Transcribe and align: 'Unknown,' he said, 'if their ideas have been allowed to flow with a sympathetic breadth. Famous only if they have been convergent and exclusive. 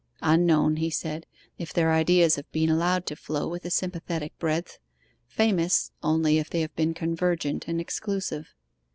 'Unknown,' 0.23 0.77
he 0.77 0.89
said, 0.89 1.27
'if 1.59 1.71
their 1.71 1.91
ideas 1.91 2.35
have 2.35 2.51
been 2.51 2.71
allowed 2.71 3.05
to 3.05 3.15
flow 3.15 3.47
with 3.47 3.65
a 3.65 3.69
sympathetic 3.69 4.35
breadth. 4.39 4.79
Famous 5.27 5.91
only 6.01 6.39
if 6.39 6.49
they 6.49 6.61
have 6.61 6.75
been 6.75 6.95
convergent 6.95 7.67
and 7.67 7.79
exclusive. 7.79 8.55